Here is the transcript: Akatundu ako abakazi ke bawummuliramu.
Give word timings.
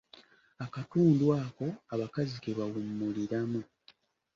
Akatundu 0.65 1.23
ako 1.43 1.67
abakazi 1.93 2.35
ke 2.43 2.51
bawummuliramu. 2.57 3.61